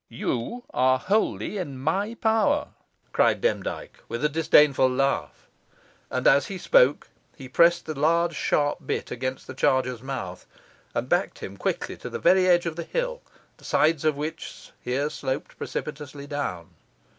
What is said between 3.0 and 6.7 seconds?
cried Demdike with a disdainful laugh. And as he